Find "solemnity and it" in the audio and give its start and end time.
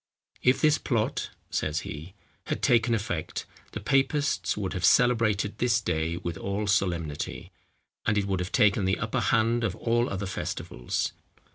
6.65-8.25